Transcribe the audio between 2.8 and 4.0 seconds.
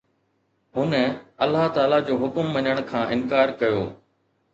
کان انڪار ڪيو